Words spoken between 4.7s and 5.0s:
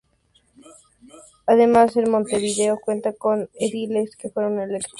Concertación.